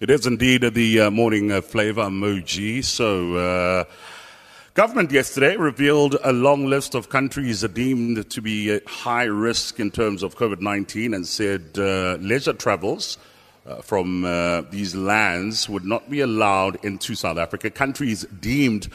[0.00, 2.84] It is indeed the uh, morning uh, flavor emoji.
[2.84, 3.84] So, uh,
[4.74, 9.90] government yesterday revealed a long list of countries deemed to be uh, high risk in
[9.90, 13.18] terms of COVID 19 and said uh, leisure travels
[13.66, 14.22] uh, from
[14.70, 17.68] these lands would not be allowed into South Africa.
[17.68, 18.86] Countries deemed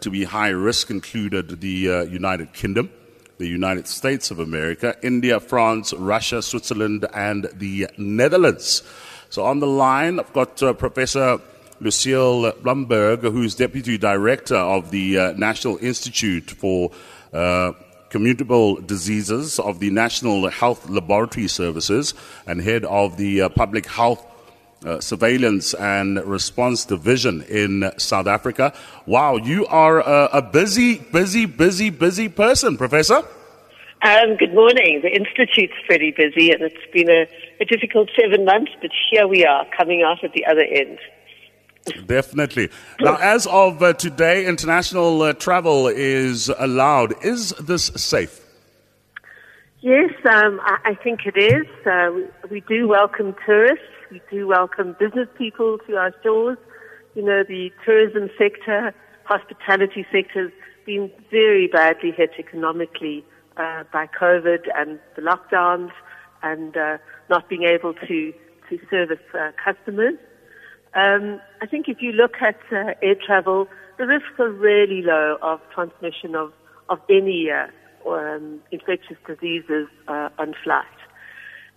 [0.00, 2.88] to be high risk included the United Kingdom,
[3.36, 8.82] the United States of America, India, France, Russia, Switzerland, and the Netherlands.
[9.30, 11.38] So on the line, I've got uh, Professor
[11.80, 16.90] Lucille Blumberg, who's Deputy Director of the uh, National Institute for
[17.32, 17.72] uh,
[18.08, 22.14] Communicable Diseases of the National Health Laboratory Services
[22.46, 24.24] and head of the uh, Public Health
[24.84, 28.72] uh, Surveillance and Response Division in South Africa.
[29.04, 33.22] Wow, you are a, a busy, busy, busy, busy person, Professor.
[34.02, 35.00] Um, good morning.
[35.02, 37.26] The Institute's pretty busy and it's been a,
[37.60, 40.98] a difficult seven months, but here we are coming out at the other end.
[42.06, 42.68] Definitely.
[43.00, 47.14] Now, as of uh, today, international uh, travel is allowed.
[47.24, 48.44] Is this safe?
[49.80, 51.66] Yes, um, I, I, think it is.
[51.86, 53.84] Uh, we, we, do welcome tourists.
[54.10, 56.58] We do welcome business people to our shores.
[57.14, 58.92] You know, the tourism sector,
[59.24, 60.52] hospitality sector has
[60.84, 63.24] been very badly hit economically
[63.56, 65.90] uh, by COVID and the lockdowns
[66.42, 66.98] and uh,
[67.30, 68.32] not being able to,
[68.68, 70.14] to service uh, customers.
[70.94, 73.68] Um, I think if you look at uh, air travel,
[73.98, 76.52] the risks are really low of transmission of,
[76.88, 77.66] of any uh,
[78.08, 80.84] um, infectious diseases uh, on flight.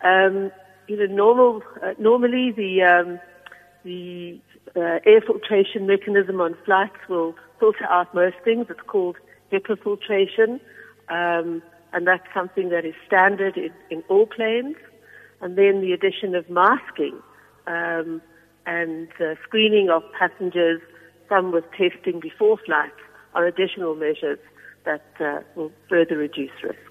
[0.04, 0.52] Um,
[0.88, 1.62] you know, normal,
[1.98, 3.20] normally the, um,
[3.84, 4.40] the
[4.76, 8.68] air filtration mechanism on flights will filter out most things.
[8.70, 9.18] It's called
[9.52, 10.60] HEPA filtration.
[11.10, 11.62] Um,
[11.94, 14.76] and that's something that is standard in, in all planes.
[15.42, 17.20] And then the addition of masking
[17.68, 18.22] um,
[18.66, 20.82] and uh, screening of passengers,
[21.28, 22.92] some with testing before flight,
[23.34, 24.40] are additional measures
[24.86, 26.84] that uh, will further reduce risks.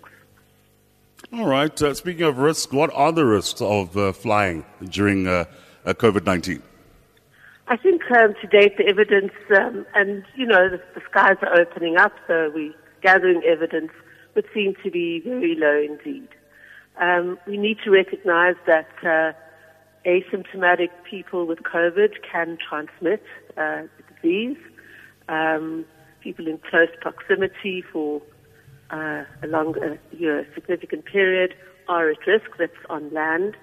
[1.33, 1.83] All right.
[1.83, 5.45] Uh, speaking of risks, what are the risks of uh, flying during uh,
[5.84, 6.62] uh, COVID 19?
[7.67, 11.61] I think um, to date the evidence, um, and you know, the, the skies are
[11.61, 13.91] opening up, so we're gathering evidence
[14.38, 16.28] would seem to be very low indeed.
[17.00, 19.32] Um, we need to recognize that uh,
[20.06, 23.25] asymptomatic people with COVID can transmit
[23.56, 24.56] uh, the disease.
[25.28, 25.84] Um,
[26.21, 28.22] people in close proximity for
[28.91, 29.75] uh, a long,
[30.12, 31.54] you know, significant period
[31.88, 32.50] are at risk.
[32.60, 33.56] That's on land.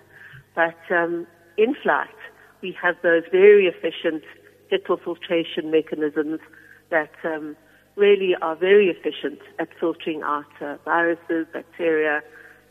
[0.56, 1.26] But um,
[1.58, 2.20] in flight,
[2.62, 4.24] we have those very efficient
[4.70, 6.42] HEPA filtration mechanisms
[6.90, 7.56] that um,
[7.96, 12.22] really are very efficient at filtering out uh, viruses, bacteria,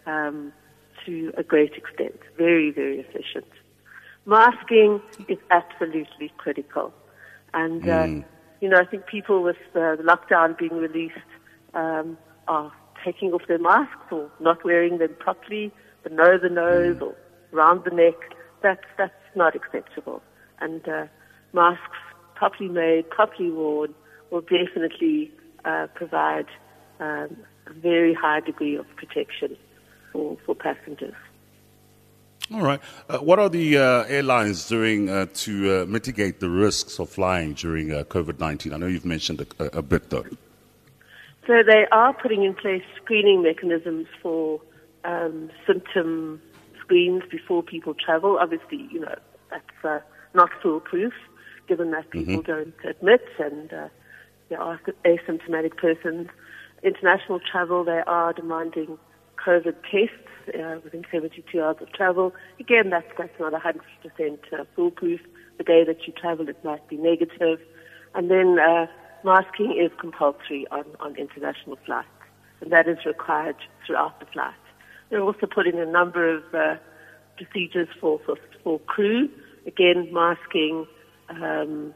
[0.06, 0.52] um,
[1.04, 2.18] to a great extent.
[2.36, 3.46] Very, very efficient.
[4.26, 6.92] Masking is absolutely critical.
[7.52, 8.24] And, uh, mm.
[8.60, 11.30] you know, I think people with uh, the lockdown being released
[11.74, 12.18] um,
[12.48, 12.72] are
[13.04, 17.02] taking off their masks or not wearing them properly, below the nose mm.
[17.02, 17.16] or
[17.52, 18.14] around the neck.
[18.62, 20.22] That's, that's not acceptable.
[20.60, 21.06] And uh,
[21.52, 21.98] masks
[22.34, 23.94] properly made, properly worn,
[24.30, 25.30] will definitely
[25.64, 26.46] uh, provide
[27.00, 27.36] um,
[27.66, 29.56] a very high degree of protection
[30.12, 31.14] for, for passengers.
[32.52, 32.80] All right.
[33.08, 37.54] Uh, what are the uh, airlines doing uh, to uh, mitigate the risks of flying
[37.54, 38.74] during uh, COVID 19?
[38.74, 40.26] I know you've mentioned a, a, bit, though.
[41.46, 44.60] So they are putting in place screening mechanisms for
[45.04, 46.40] um, symptom
[46.80, 48.38] screens before people travel.
[48.38, 49.14] Obviously, you know,
[49.50, 50.00] that's uh,
[50.34, 51.14] not foolproof,
[51.66, 52.52] given that people mm-hmm.
[52.52, 53.72] don't admit and
[54.48, 56.28] there are asymptomatic persons.
[56.82, 58.98] International travel, they are demanding
[59.44, 62.32] COVID tests uh, within 72 hours of travel.
[62.60, 63.78] Again, that's, that's not 100%
[64.52, 65.20] uh, foolproof.
[65.58, 67.60] The day that you travel, it might be negative.
[68.14, 68.86] And then uh,
[69.24, 72.08] masking is compulsory on, on international flights,
[72.60, 73.56] and that is required
[73.86, 74.54] throughout the flight.
[75.10, 76.76] They're also putting a number of uh,
[77.36, 79.28] procedures for, for, for crew.
[79.66, 80.86] Again, masking,
[81.30, 81.94] um,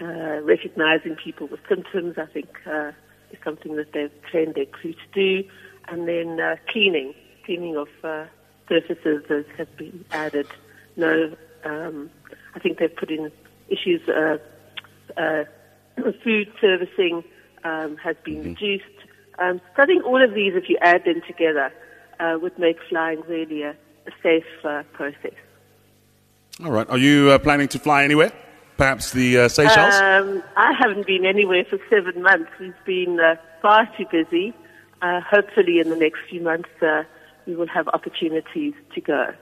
[0.00, 2.92] uh, recognizing people with symptoms, I think, uh,
[3.30, 5.48] is something that they've trained their crew to do.
[5.88, 7.14] And then uh, cleaning,
[7.44, 8.26] cleaning of uh,
[8.68, 10.46] surfaces has, has been added.
[10.96, 11.34] No,
[11.64, 12.10] um,
[12.54, 13.30] I think they've put in
[13.68, 14.38] issues, uh,
[15.16, 15.44] uh,
[16.24, 17.24] food servicing
[17.64, 18.48] um, has been mm-hmm.
[18.50, 18.84] reduced.
[19.38, 21.72] Um, so I think all of these, if you add them together,
[22.18, 25.34] uh, would make flying really a, a safe uh, process.
[26.64, 26.88] All right.
[26.88, 28.32] Are you uh, planning to fly anywhere?
[28.76, 29.94] Perhaps the uh, Seychelles?
[29.94, 32.50] Um, I haven't been anywhere for seven months.
[32.60, 34.54] We've been uh, far too busy.
[35.02, 37.02] Uh, hopefully, in the next few months, uh,
[37.46, 39.34] we will have opportunities to go.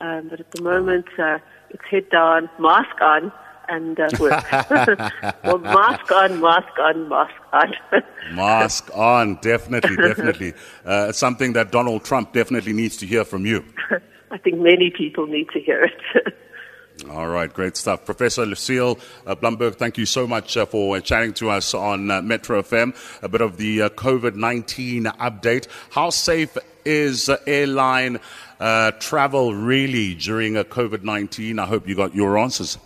[0.00, 1.38] Um, but at the moment, uh,
[1.70, 3.32] it's head down, mask on,
[3.68, 4.44] and uh, work.
[5.44, 7.74] well, mask on, mask on, mask on.
[8.34, 10.52] mask on, definitely, definitely.
[10.84, 13.64] Uh, something that Donald Trump definitely needs to hear from you.
[14.30, 16.36] I think many people need to hear it.
[17.10, 18.04] All right, great stuff.
[18.04, 22.22] Professor Lucille uh, Blumberg, thank you so much uh, for chatting to us on uh,
[22.22, 22.94] Metro FM.
[23.20, 25.66] A bit of the uh, COVID 19 update.
[25.90, 28.20] How safe is airline
[28.60, 31.58] uh, travel really during a COVID 19?
[31.58, 32.78] I hope you got your answers.